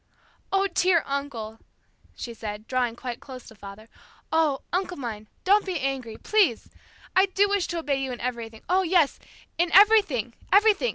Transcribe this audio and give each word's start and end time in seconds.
"Oh, 0.51 0.67
dear 0.73 1.03
uncle," 1.05 1.59
she 2.15 2.33
said, 2.33 2.65
drawing 2.65 2.95
quite 2.95 3.19
close 3.19 3.45
to 3.49 3.53
father, 3.55 3.87
"oh, 4.31 4.61
oh, 4.63 4.63
uncle 4.79 4.97
mine, 4.97 5.27
don't 5.43 5.63
be 5.63 5.79
angry, 5.79 6.17
please. 6.17 6.71
I 7.15 7.27
do 7.27 7.47
wish 7.47 7.67
to 7.67 7.77
obey 7.77 8.01
you 8.01 8.11
in 8.11 8.19
everything. 8.19 8.63
Oh, 8.67 8.81
yes, 8.81 9.19
in 9.59 9.71
everything, 9.73 10.33
everything! 10.51 10.89